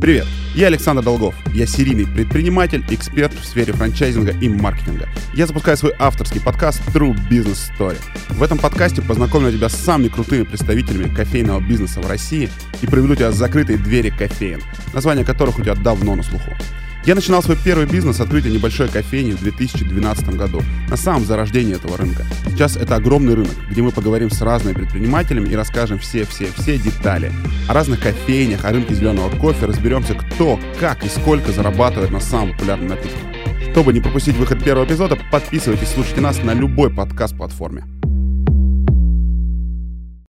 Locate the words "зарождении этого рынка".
21.24-22.26